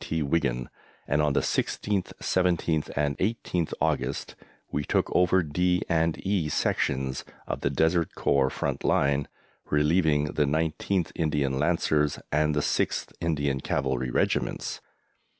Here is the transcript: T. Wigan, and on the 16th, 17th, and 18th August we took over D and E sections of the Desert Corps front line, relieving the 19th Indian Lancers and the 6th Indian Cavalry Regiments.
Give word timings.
T. 0.03 0.23
Wigan, 0.23 0.67
and 1.07 1.21
on 1.21 1.33
the 1.33 1.41
16th, 1.41 2.11
17th, 2.19 2.89
and 2.95 3.15
18th 3.19 3.71
August 3.79 4.35
we 4.71 4.83
took 4.83 5.15
over 5.15 5.43
D 5.43 5.83
and 5.87 6.17
E 6.25 6.49
sections 6.49 7.23
of 7.45 7.61
the 7.61 7.69
Desert 7.69 8.15
Corps 8.15 8.49
front 8.49 8.83
line, 8.83 9.27
relieving 9.69 10.23
the 10.33 10.45
19th 10.45 11.11
Indian 11.13 11.59
Lancers 11.59 12.17
and 12.31 12.55
the 12.55 12.61
6th 12.61 13.13
Indian 13.21 13.59
Cavalry 13.61 14.09
Regiments. 14.09 14.81